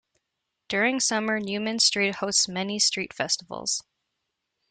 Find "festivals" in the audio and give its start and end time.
3.13-3.83